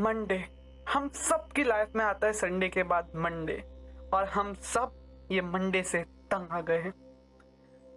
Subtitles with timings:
[0.00, 0.36] Monday
[0.88, 3.62] हम सब की लाइफ में आता है संडे के बाद मंडे
[4.14, 4.92] और हम सब
[5.32, 5.98] ये मंडे से
[6.30, 6.92] तंग आ गए हैं।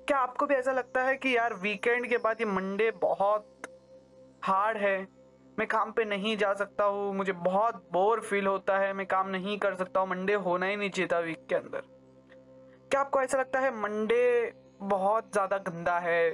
[0.08, 3.68] क्या आपको भी ऐसा लगता है कि यार वीकेंड के बाद ये मंडे बहुत
[4.44, 4.98] हार्ड है?
[5.60, 9.30] मैं काम पे नहीं जा सकता हूँ, मुझे बहुत बोर फील होता है, मैं काम
[9.30, 11.82] नहीं कर सकता हूँ मंडे होना ही नहीं चाहिए था वीक के अंदर।
[12.92, 16.34] क्या आपको ऐसा लगता है मंडे बहुत ज़्यादा गंदा है?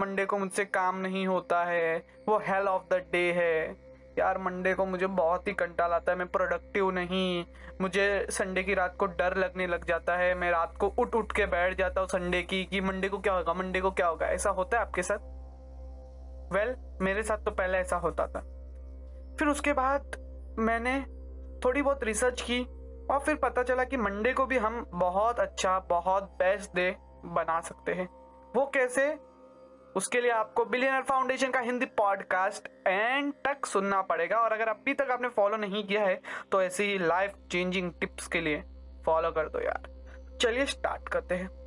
[0.00, 1.96] मंडे को मुझसे काम नहीं होता है,
[2.28, 3.89] वो हेल ऑफ़ द डे है।
[4.20, 7.44] यार मंडे को मुझे बहुत ही कंटाल आता है मैं प्रोडक्टिव नहीं।
[7.80, 11.32] मुझे संडे की रात को डर लगने लग जाता है मैं रात को उठ उठ
[11.32, 14.26] के बैठ जाता हूँ संडे की कि मंडे को क्या होगा मंडे को क्या होगा
[14.26, 15.18] ऐसा होता है आपके साथ?
[16.52, 18.40] वेल well, मेरे साथ तो पहले ऐसा होता था।
[19.38, 20.16] फिर उसके बाद
[20.58, 21.00] मैंने
[21.64, 22.60] थोड़ी बहुत रिसर्च की
[23.10, 27.60] और फिर पता चला कि मंडे को भी हम बहुत अच्छा बहुत बेस्ट डे बना
[27.60, 28.06] सकते हैं।
[28.56, 29.29] वो कैसे?
[29.96, 34.94] उसके लिए आपको बिलियनर फाउंडेशन का हिंदी पॉडकास्ट एंड तक सुनना पड़ेगा। और अगर अभी
[34.94, 36.20] तक आपने फॉलो नहीं किया है
[36.52, 38.62] तो ऐसी ही लाइफ चेंजिंग टिप्स के लिए
[39.06, 41.59] फॉलो कर दो यार। चलिए स्टार्ट करते हैं।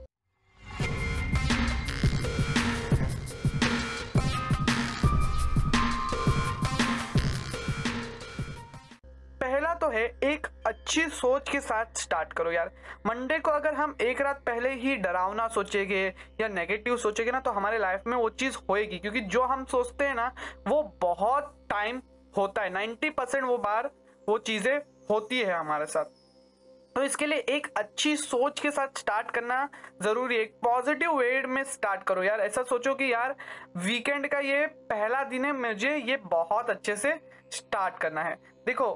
[9.44, 12.72] पहला तो है, एक अच्छी सोच के साथ स्टार्ट करो यार।
[13.06, 16.06] मंडे को अगर हम एक रात पहले ही डरावना सोचेंगे
[16.42, 20.06] या नेगेटिव सोचेंगे ना तो हमारे लाइफ में वो चीज़ होएगी। क्योंकि जो हम सोचते
[20.06, 20.32] हैं ना,
[20.68, 22.02] वो बहुत टाइम
[22.38, 23.90] होता है। नाइन्टी परसेंट वो बार
[24.30, 24.78] वो चीज़ें
[25.10, 26.06] होती है हमारे साथ।
[26.96, 29.70] तो इसके लिए एक अच्छी सोच के साथ स्टार्ट करना
[30.02, 33.36] ज़रूरी है। एक पॉजिटिव वे में स्टार्ट करो यार। ऐसा सोचो कि यार
[33.78, 37.20] वीकेंड का ये पहला दिन है, मुझे ये बहुत अच्छे से
[37.52, 38.36] स्टार्ट करना है।
[38.66, 38.94] देखो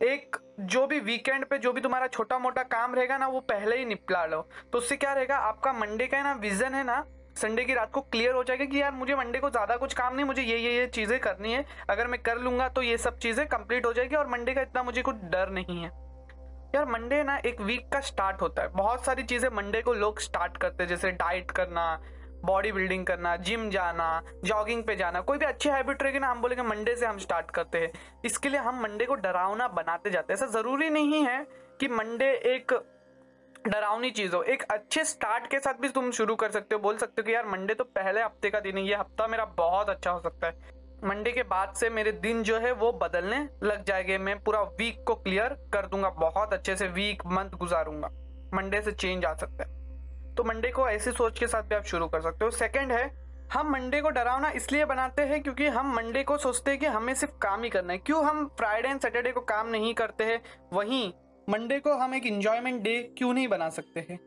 [0.00, 3.76] एक जो भी वीकेंड पे जो भी तुम्हारा छोटा मोटा काम रहेगा ना, वो पहले
[3.76, 4.40] ही निपटा लो।
[4.72, 7.04] तो उससे क्या रहेगा, आपका मंडे का है ना विजन है ना
[7.36, 10.14] संडे की रात को क्लियर हो जाएगा कि यार मुझे मंडे को ज़्यादा कुछ काम
[10.14, 13.18] नहीं, मुझे ये ये ये चीज़ें करनी है, अगर मैं कर लूँगा तो ये सब
[13.18, 15.88] चीज़ें कंप्लीट हो जाएगी और मंडे का इतना मुझे कुछ डर नहीं है।
[16.74, 20.20] यार मंडे ना, एक वीक का स्टार्ट होता है। बहुत सारी चीज़ें मंडे को लोग
[20.20, 22.00] स्टार्ट करते हैं, जैसे डाइट करना
[22.44, 26.40] बॉडी बिल्डिंग करना जिम जाना जॉगिंग पे जाना, कोई भी अच्छी हैबिट रहेगी ना, हम
[26.42, 27.92] बोलेंगे मंडे से हम स्टार्ट करते हैं।
[28.24, 31.46] इसके लिए हम मंडे को डरावना बनाते जाते हैं। ऐसा ज़रूरी नहीं है
[31.80, 32.72] कि मंडे एक
[33.68, 36.96] डरावनी चीज़ हो। एक अच्छे स्टार्ट के साथ भी तुम शुरू कर सकते हो। बोल
[36.96, 39.90] सकते हो कि यार मंडे तो पहले हफ़्ते का दिन है, ये हफ़्ता मेरा बहुत
[39.90, 43.84] अच्छा हो सकता है। मंडे के बाद से मेरे दिन जो है, वो बदलने लग
[43.84, 48.08] जाएँगे। मैं पूरा वीक को क्लियर कर दूँगा, बहुत अच्छे से वीक मंथ गुजारूँगा।
[48.54, 49.79] मंडे से चेंज आ सकता है।
[50.40, 53.04] तो मंडे को ऐसी सोच के साथ भी आप शुरू कर सकते हो। सेकंड है,
[53.52, 57.12] हम मंडे को डरावना इसलिए बनाते हैं क्योंकि हम मंडे को सोचते हैं कि हमें
[57.14, 60.40] सिर्फ़ काम ही करना है। क्यों हम फ्राइडे एंड सैटरडे को काम नहीं करते हैं?
[60.72, 61.12] वहीं
[61.48, 64.18] मंडे को हम एक इंजॉयमेंट डे क्यों नहीं बना सकते हैं?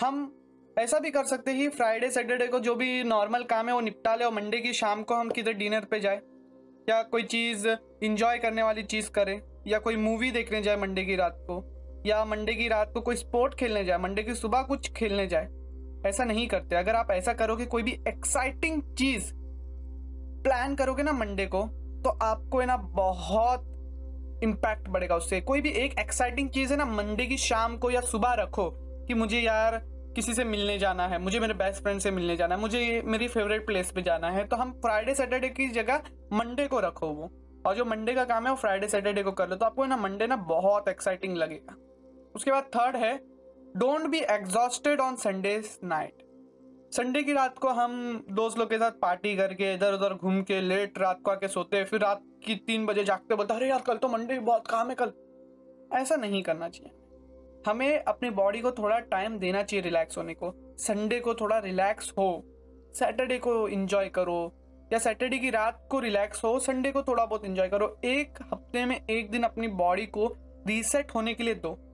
[0.00, 0.32] हम
[0.78, 4.14] ऐसा भी कर सकते हैं फ्राइडे सैटरडे को जो भी नॉर्मल काम है वो निपटा
[4.14, 6.20] ले और मंडे की शाम को हम किधर डिनर पे जाए,
[6.88, 7.68] या कोई चीज़
[8.02, 11.62] इंजॉय करने वाली चीज़ करें, या कोई मूवी देखने जाए मंडे की रात को,
[12.06, 15.48] या मंडे की रात को कोई स्पोर्ट खेलने जाए, मंडे की सुबह कुछ खेलने जाए।
[16.06, 19.32] ऐसा नहीं करते। अगर आप ऐसा करोगे, कोई भी एक्साइटिंग चीज़
[20.44, 21.62] प्लान करोगे ना मंडे को
[22.04, 23.64] तो आपको है ना बहुत
[24.42, 28.00] इम्पैक्ट बढ़ेगा उससे। कोई भी एक एक्साइटिंग चीज़ है ना मंडे की शाम को या
[28.00, 28.70] सुबह रखो
[29.06, 29.80] कि मुझे यार
[30.16, 33.28] किसी से मिलने जाना है, मुझे मेरे बेस्ट फ्रेंड से मिलने जाना है, मुझे मेरी
[33.28, 37.30] फेवरेट प्लेस पे जाना है तो हम फ्राइडे सैटरडे की जगह मंडे को रखो वो।
[37.66, 39.96] और जो मंडे का काम है, वो फ्राइडे सैटरडे को कर लो। तो आपको ना
[39.96, 41.74] मंडे ना बहुत एक्साइटिंग लगेगा।
[42.34, 43.12] उसके बाद थर्ड है
[43.76, 46.22] don't be exhausted on Sunday night
[46.92, 50.60] Sunday की रात को हम दोस्त लोग के साथ पार्टी करके इधर उधर घूम के
[50.60, 53.96] लेट रात को आके सोते फिर रात की तीन बजे जागते बोलते अरे यार, कल
[53.96, 55.12] तो मंडे बहुत काम है कल.
[55.96, 56.92] ऐसा नहीं करना चाहिए।
[57.66, 62.12] हमें अपनी बॉडी को थोड़ा टाइम देना चाहिए रिलैक्स होने को। संडे को थोड़ा रिलैक्स
[62.18, 62.42] हो।
[62.94, 64.52] सैटरडे को इंजॉय करो।
[64.92, 68.84] या सैटरडे की रात को रिलैक्स हो संडे को थोड़ा बहुत इंजॉय करो। एक हफ़्ते
[68.84, 70.36] में एक दिन अपनी बॉडी को
[70.66, 71.87] रीसेट होने के लिए दो।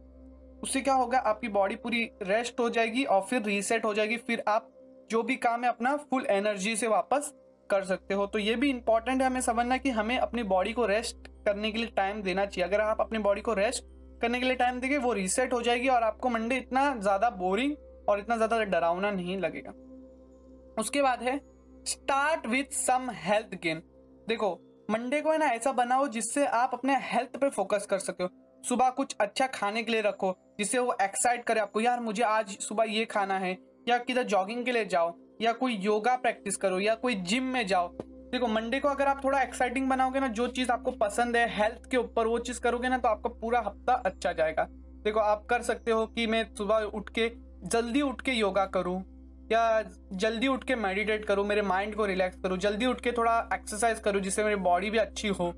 [0.64, 1.18] उससे क्या होगा?
[1.20, 4.70] आपकी बॉडी पूरी रेस्ट हो जाएगी और फिर रीसेट हो जाएगी। फिर आप
[5.10, 7.32] जो भी काम है, अपना फुल एनर्जी से वापस
[7.70, 10.86] कर सकते हो। तो ये भी इंपॉर्टेंट है हमें समझना कि हमें अपनी बॉडी को
[10.86, 13.84] रेस्ट करने के लिए टाइम देना चाहिए। अगर आप अपनी बॉडी को रेस्ट
[14.22, 17.74] करने के लिए टाइम देंगे, वो रीसेट हो जाएगी और आपको मंडे इतना ज़्यादा बोरिंग
[18.08, 19.72] और इतना ज़्यादा डरावना नहीं लगेगा।
[20.78, 21.36] उसके बाद है
[21.86, 23.82] start with some health gain
[24.28, 24.52] देखो
[24.90, 28.28] मंडे को है ना ऐसा बनाओ जिससे आप अपने हेल्थ पे फोकस कर सको
[28.64, 32.56] सुबह कुछ अच्छा खाने के लिए रखो, जिससे वो एक्साइट करे आपको। यार, मुझे आज
[32.58, 33.56] सुबह ये खाना है,
[33.88, 35.12] या किधर जॉगिंग के लिए जाओ,
[35.42, 37.88] या कोई योगा प्रैक्टिस करो, या कोई जिम में जाओ।
[38.32, 41.90] देखो मंडे को अगर आप थोड़ा एक्साइटिंग बनाओगे ना, जो चीज़ आपको पसंद है हेल्थ
[41.90, 44.66] के ऊपर वो चीज़ करोगे ना तो आपका पूरा हफ़्ता अच्छा जाएगा।
[45.04, 47.30] देखो, आप कर सकते हो कि मैं सुबह उठ के,
[47.64, 48.98] जल्दी उठ के योगा करूँ,
[49.52, 49.82] या
[50.12, 53.98] जल्दी उठ के मेडिटेट करूँ, मेरे माइंड को रिलैक्स करूँ, जल्दी उठ के थोड़ा एक्सरसाइज
[53.98, 55.52] करूँ, जिससे मेरी बॉडी भी अच्छी हो।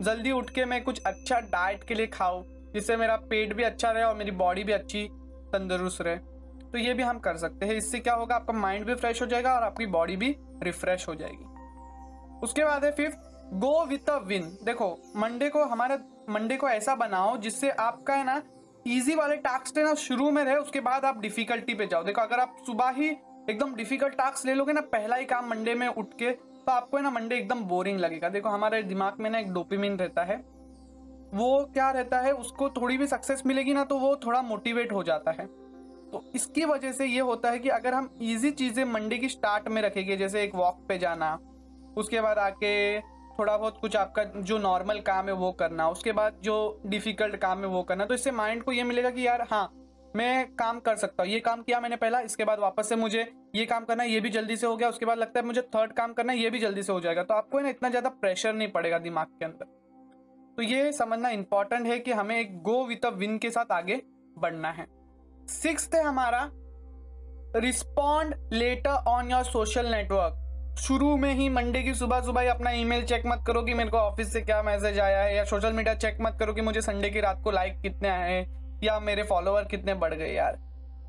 [0.00, 2.42] जल्दी उठ के मैं कुछ अच्छा डाइट के लिए खाऊं,
[2.72, 5.08] जिससे मेरा पेट भी अच्छा रहे और मेरी बॉडी भी अच्छी,
[5.52, 6.16] तंदुरुस्त रहे।
[6.62, 8.34] तो ये भी हम कर सकते हैं। इससे क्या होगा?
[8.34, 11.44] आपका माइंड भी फ्रेश हो जाएगा और आपकी बॉडी भी रिफ्रेश हो जाएगी।
[12.42, 13.18] उसके बाद है fifth
[13.54, 15.98] go with a win देखो मंडे को हमारा
[16.30, 18.42] मंडे को ऐसा बनाओ जिससे आपका है ना
[18.86, 22.40] इजी वाले टास्क ना शुरू में रहे, उसके बाद आप डिफिकल्टी पे जाओ। देखो, अगर
[22.40, 23.08] आप सुबह ही
[23.50, 26.30] एकदम डिफ़िकल्ट टास्क ले लोगे ना, पहला ही काम मंडे में उठ के
[26.68, 29.96] तो आपको है ना मंडे एकदम बोरिंग लगेगा। देखो, हमारे दिमाग में ना एक डोपामिन
[29.98, 30.36] रहता है।
[31.34, 35.02] वो क्या रहता है, उसको थोड़ी भी सक्सेस मिलेगी ना तो वो थोड़ा मोटिवेट हो
[35.02, 35.46] जाता है।
[36.12, 39.68] तो इसकी वजह से ये होता है कि अगर हम इजी चीज़ें मंडे की स्टार्ट
[39.68, 41.38] में रखेंगे, जैसे एक वॉक पे जाना,
[41.96, 43.00] उसके बाद आके
[43.38, 47.58] थोड़ा बहुत कुछ आपका जो नॉर्मल काम है वो करना, उसके बाद जो डिफ़िकल्ट काम
[47.58, 49.68] है वो करना तो इससे माइंड को ये मिलेगा कि यार हाँ
[50.16, 53.26] मैं काम कर सकता हूँ। ये काम किया मैंने पहला, इसके बाद वापस से मुझे
[53.54, 55.62] ये काम करना है, ये भी जल्दी से हो गया, उसके बाद लगता है मुझे
[55.74, 58.08] थर्ड काम करना है, ये भी जल्दी से हो जाएगा। तो आपको ना इतना ज़्यादा
[58.10, 59.76] प्रेशर नहीं पड़ेगा दिमाग के अंदर।
[60.56, 64.00] तो ये समझना इंपॉर्टेंट है कि हमें एक गो विथ अ विन के साथ आगे
[64.36, 64.86] बढ़ना है।
[65.52, 66.50] सिक्स है हमारा
[67.56, 70.44] respond later on your social network
[70.78, 73.90] शुरू में ही मंडे की सुबह सुबह ही अपना ईमेल चेक मत करो कि मेरे
[73.90, 76.80] को ऑफ़िस से क्या मैसेज आया है, या सोशल मीडिया चेक मत करो कि मुझे
[76.82, 80.58] संडे की रात को लाइक कितने आए हैं। या मेरे फॉलोअर कितने बढ़ गए यार?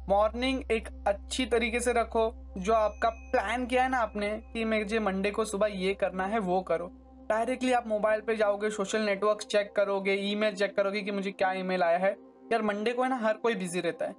[0.10, 5.00] मॉर्निंग एक अच्छी तरीके से रखो, जो आपका प्लान किया है ना आपने कि मुझे
[5.00, 6.92] मंडे को सुबह ये करना है, वो करो।
[7.30, 11.51] डायरेक्टली आप मोबाइल पे जाओगे सोशल नेटवर्क चेक करोगे ईमेल चेक करोगे कि मुझे क्या
[11.54, 12.12] ईमेल आया है।
[12.51, 14.15] यार मंडे को है ना हर कोई बिज़ी रहता है,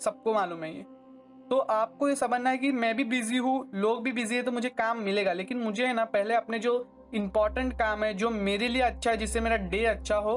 [0.00, 0.82] सबको मालूम है ये।
[1.50, 4.52] तो आपको ये समझना है कि मैं भी बिज़ी हूँ, लोग भी बिज़ी है तो
[4.52, 8.68] मुझे काम मिलेगा। लेकिन मुझे है ना पहले अपने जो इंपॉर्टेंट काम है, जो मेरे
[8.68, 10.36] लिए अच्छा है, जिससे मेरा डे अच्छा हो,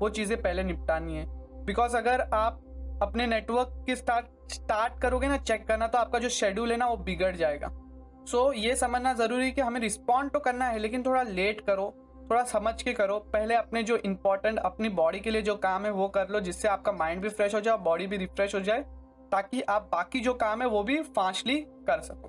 [0.00, 1.26] वो चीज़ें पहले निपटानी है।
[1.64, 2.60] बिकॉज़ अगर आप
[3.02, 6.86] अपने नेटवर्क के स्टार्ट स्टार्ट करोगे ना चेक करना तो आपका जो शेड्यूल है ना
[6.86, 10.78] वो बिगड़ जाएगा। सो so, ये समझना ज़रूरी है कि हमें रिस्पॉन्ड तो करना है
[10.78, 11.92] लेकिन थोड़ा लेट करो
[12.30, 15.90] थोड़ा समझ के करो। पहले अपने जो इंपॉर्टेंट अपनी बॉडी के लिए जो काम है
[15.90, 18.84] वो कर लो जिससे आपका माइंड भी फ्रेश हो जाए बॉडी भी रिफ्रेश हो जाए
[19.32, 22.28] ताकि आप बाकी जो काम है वो भी फास्टली कर सको।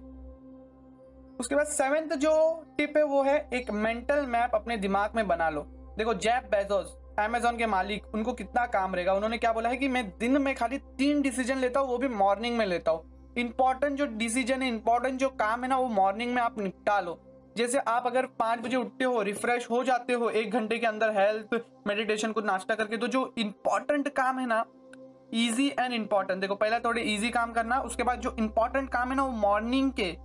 [1.39, 2.33] उसके बाद सेवेंथ जो
[2.77, 5.62] टिप है वो है एक मेंटल मैप अपने दिमाग में बना लो।
[5.97, 9.13] देखो जैप बेजोस अमेजोन के मालिक, उनको कितना काम रहेगा?
[9.13, 12.07] उन्होंने क्या बोला है कि मैं दिन में खाली तीन डिसीज़न लेता हूँ, वो भी
[12.07, 16.33] मॉर्निंग में लेता हूँ। इंपॉर्टेंट जो डिसीज़न है इंपॉर्टेंट जो काम है ना, वो मॉर्निंग
[16.33, 17.19] में आप निपटा लो।
[17.57, 21.12] जैसे आप अगर पाँच बजे उठते हो रिफ्रेश हो जाते हो, एक घंटे के अंदर
[21.12, 24.63] हेल्थ मेडिटेशन को नाश्ता करके तो जो इंपॉर्टेंट काम है ना
[25.33, 29.16] इजी एंड इंपॉर्टेंट देखो, पहले थोड़े ईजी काम करना, उसके बाद जो इंपॉर्टेंट काम है
[29.16, 30.16] ना, वो मॉर्निंग के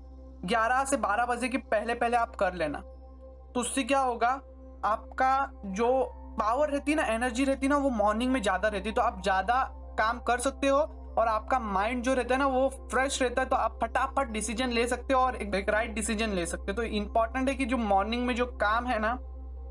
[0.46, 2.78] 11 से 12 बजे के पहले पहले आप कर लेना।
[3.54, 4.28] तो उससे क्या होगा,
[4.84, 5.88] आपका जो
[6.38, 9.02] पावर रहती है ना एनर्जी रहती है ना, वो मॉर्निंग में ज़्यादा रहती। है तो
[9.02, 9.62] आप ज़्यादा
[9.98, 10.78] काम कर सकते हो
[11.18, 14.72] और आपका माइंड जो रहता है ना, वो फ्रेश रहता है तो आप फटाफट डिसीज़न
[14.72, 17.76] ले सकते हो और एक राइट डिसीज़न ले सकते हो। तो इंपॉर्टेंट है कि जो
[17.76, 19.12] मॉर्निंग में जो काम है ना,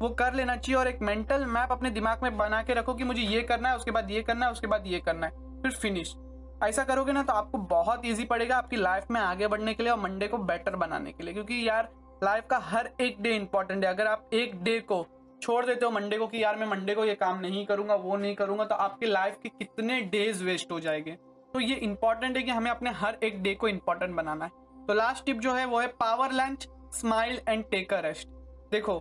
[0.02, 3.04] वो कर लेना चाहिए और एक मेंटल मैप अपने दिमाग में बना के रखो कि
[3.04, 5.72] मुझे ये करना है, उसके बाद ये करना है, उसके बाद ये करना है, फिर
[5.74, 6.16] फिनिश
[6.64, 9.92] ऐसा करोगे ना तो आपको बहुत ईजी पड़ेगा आपकी लाइफ में आगे बढ़ने के लिए
[9.92, 11.90] और मंडे को बेटर बनाने के लिए। क्योंकि यार
[12.24, 15.02] लाइफ का हर एक डे इंपॉर्टेंट है। अगर आप एक डे को
[15.42, 18.18] छोड़ देते हो मंडे को कि यार मैं मंडे को ये काम नहीं करूँगा, वो
[18.18, 21.12] नहीं करूँगा तो आपकी लाइफ के कितने डेज़ वेस्ट हो जाएँगे।
[21.54, 24.52] तो ये इंपॉर्टेंट है कि हमें अपने हर एक डे को इंपॉर्टेंट बनाना है।
[24.88, 28.28] तो लास्ट टिप जो है, वो है power lunch smile and take a rest
[28.72, 28.98] देखो,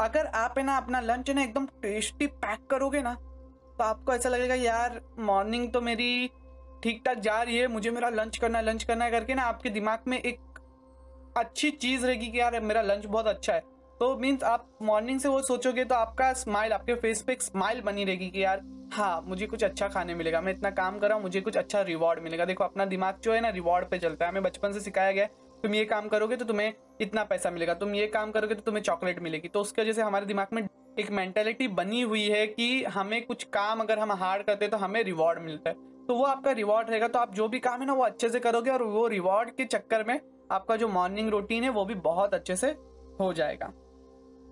[0.00, 4.12] अगर आप है ना अपना लंच है ना एकदम टेस्टी पैक करोगे ना तो आपको
[4.12, 6.30] ऐसा लगेगा, यार मॉर्निंग तो मेरी
[6.82, 9.42] ठीक ठाक जा रही है, मुझे मेरा लंच करना है लंच करना है, करके ना
[9.42, 10.40] आपके दिमाग में एक
[11.36, 13.62] अच्छी चीज़ रहेगी कि यार मेरा लंच बहुत अच्छा है।
[14.00, 17.80] तो मीन्स आप मॉर्निंग से वो सोचोगे तो आपका स्माइल आपके फेस पे एक स्माइल
[17.80, 21.14] बनी रहेगी कि यार हाँ मुझे कुछ अच्छा खाने मिलेगा। मैं इतना काम कर रहा
[21.14, 24.24] हूँ, मुझे कुछ अच्छा रिवॉर्ड मिलेगा। देखो, अपना दिमाग जो है ना रिवॉर्ड पे चलता
[24.24, 25.26] है। हमें बचपन से सिखाया गया
[25.62, 28.82] तुम ये काम करोगे तो तुम्हें इतना पैसा मिलेगा। तुम ये काम करोगे तो तुम्हें
[28.82, 30.62] चॉकलेट मिलेगी। तो उसकी वजह से हमारे दिमाग में
[30.98, 34.76] एक मेंटेलिटी बनी हुई है कि हमें कुछ काम अगर हम हार्ड करते हैं तो
[34.76, 35.76] हमें रिवॉर्ड मिलता है।
[36.08, 38.40] तो वो आपका रिवॉर्ड रहेगा। तो आप जो भी काम है ना, वो अच्छे से
[38.40, 40.18] करोगे और वो रिवॉर्ड के चक्कर में
[40.52, 42.74] आपका जो मॉर्निंग रूटीन है, वो भी बहुत अच्छे से
[43.20, 43.72] हो जाएगा।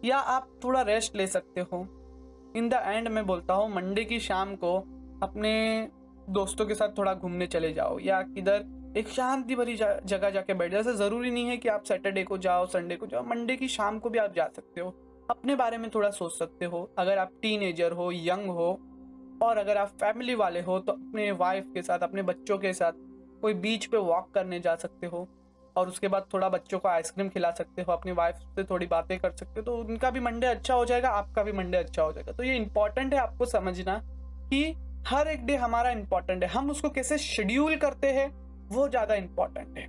[0.04, 1.80] या आप थोड़ा रेस्ट ले सकते हो।
[2.56, 4.76] इन द एंड मैं बोलता हूँ मंडे की शाम को
[5.22, 5.88] अपने
[6.30, 10.72] दोस्तों के साथ थोड़ा घूमने चले जाओ या किधर एक शांति भरी जगह जाके बैठ
[10.72, 13.68] जाओ। ऐसा ज़रूरी नहीं है कि आप सैटरडे को जाओ संडे को जाओ। मंडे की
[13.68, 14.94] शाम को भी आप जा सकते हो।
[15.30, 18.72] अपने बारे में थोड़ा सोच सकते हो। अगर आप टीनेजर हो यंग हो,
[19.42, 22.92] और अगर आप फैमिली वाले हो तो अपने वाइफ के साथ, अपने बच्चों के साथ
[23.42, 25.26] कोई बीच पे वॉक करने जा सकते हो।
[25.76, 29.18] और उसके बाद थोड़ा बच्चों को आइसक्रीम खिला सकते हो, अपनी वाइफ से थोड़ी बातें
[29.18, 32.12] कर सकते हो तो उनका भी मंडे अच्छा हो जाएगा, आपका भी मंडे अच्छा हो
[32.12, 33.98] जाएगा। तो ये इंपॉर्टेंट है आपको समझना
[34.50, 34.74] कि
[35.08, 38.28] हर एक डे हमारा इंपॉर्टेंट है। हम उसको कैसे शेड्यूल करते हैं,
[38.68, 39.86] वो ज़्यादा इंपॉर्टेंट है।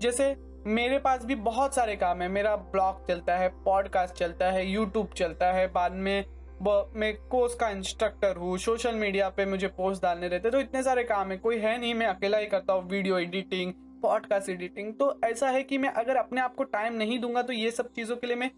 [0.00, 0.34] जैसे
[0.68, 5.12] मेरे पास भी बहुत सारे काम है। मेरा ब्लॉग चलता है पॉडकास्ट चलता है यूट्यूब
[5.16, 6.24] चलता है, बाद में
[6.60, 10.82] मैं कोर्स का इंस्ट्रक्टर हूँ सोशल मीडिया पे मुझे पोस्ट डालने रहते हैं तो इतने
[10.82, 13.72] सारे काम है। कोई है नहीं, मैं अकेला ही करता हूँ वीडियो एडिटिंग
[14.02, 17.52] पॉडकास्ट एडिटिंग तो ऐसा है कि मैं अगर अपने आप को टाइम नहीं दूँगा तो
[17.52, 18.50] ये सब चीज़ों के लिए मैं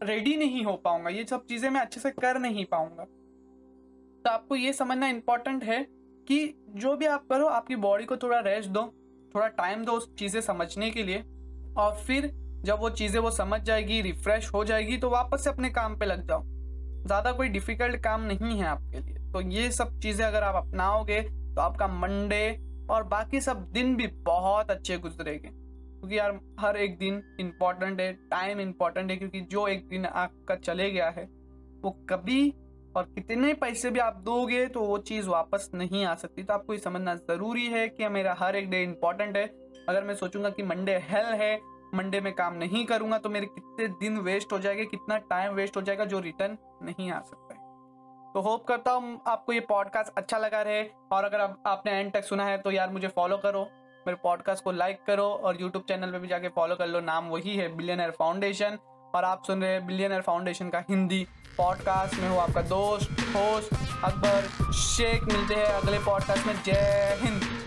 [0.00, 4.56] रेडी नहीं हो पाऊँगा। ये सब चीज़ें मैं अच्छे से कर नहीं पाऊँगा। तो आपको
[4.56, 5.82] ये समझना इंपॉर्टेंट है
[6.26, 8.82] कि जो भी आप करो, आपकी बॉडी को थोड़ा रेस्ट दो,
[9.34, 11.22] थोड़ा टाइम दो उस चीज़ें समझने के लिए
[11.78, 12.30] और फिर
[12.64, 16.06] जब वो चीज़ें वो समझ जाएगी रिफ्रेश हो जाएगी तो वापस से अपने काम पे
[16.06, 16.42] लग जाओ।
[17.06, 21.20] ज़्यादा कोई डिफ़िकल्ट काम नहीं है आपके लिए। तो ये सब चीज़ें अगर आप अपनाओगे
[21.22, 22.46] तो आपका मंडे
[22.90, 28.12] और बाकी सब दिन भी बहुत अच्छे गुजरेंगे। क्योंकि यार, हर एक दिन इंपॉर्टेंट है
[28.12, 31.24] टाइम इंपॉर्टेंट है, क्योंकि जो एक दिन आपका चले गया है,
[31.82, 32.50] वो कभी
[32.96, 36.72] और कितने पैसे भी आप दोगे तो वो चीज़ वापस नहीं आ सकती। तो आपको
[36.72, 39.44] ये समझना ज़रूरी है कि मेरा हर एक डे इंपॉर्टेंट है।
[39.88, 41.56] अगर मैं सोचूँगा कि मंडे हेल है
[41.94, 45.76] मंडे में काम नहीं करूँगा तो मेरे कितने दिन वेस्ट हो जाएँगे, कितना टाइम वेस्ट
[45.76, 47.47] हो जाएगा जो रिटर्न नहीं आ सकता।
[48.34, 50.82] तो होप करता हूँ आपको ये पॉडकास्ट अच्छा लगा रहे।
[51.12, 53.62] और अगर आप, आपने एंड तक सुना है तो यार मुझे फॉलो करो।
[54.06, 57.28] मेरे पॉडकास्ट को लाइक करो और यूट्यूब चैनल पर भी जाके फॉलो कर लो। नाम
[57.28, 58.78] वही है बिलियनर फाउंडेशन
[59.14, 63.74] और आप सुन रहे हैं बिलियनर फाउंडेशन का हिंदी पॉडकास्ट में हूँ आपका दोस्त होस्ट
[64.04, 67.57] अकबर शेख। मिलते हैं अगले पॉडकास्ट में। जय हिंद।